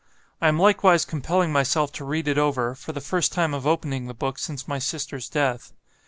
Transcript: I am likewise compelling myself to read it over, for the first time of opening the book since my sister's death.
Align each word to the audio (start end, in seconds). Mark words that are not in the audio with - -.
I 0.41 0.47
am 0.47 0.57
likewise 0.57 1.05
compelling 1.05 1.51
myself 1.53 1.91
to 1.91 2.03
read 2.03 2.27
it 2.27 2.39
over, 2.39 2.73
for 2.73 2.91
the 2.91 2.99
first 3.01 3.31
time 3.31 3.53
of 3.53 3.67
opening 3.67 4.07
the 4.07 4.15
book 4.15 4.39
since 4.39 4.67
my 4.67 4.79
sister's 4.79 5.29
death. 5.29 5.73